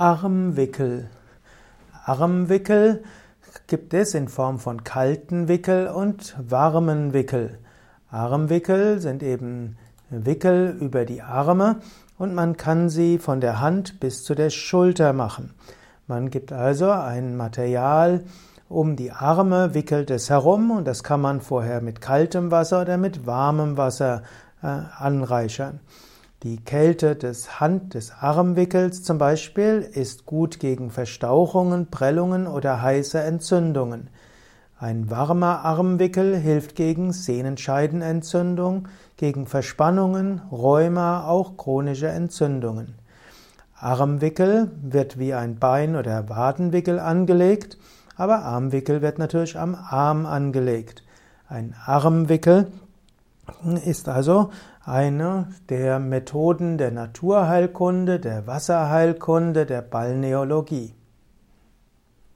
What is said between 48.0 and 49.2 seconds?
aber Armwickel wird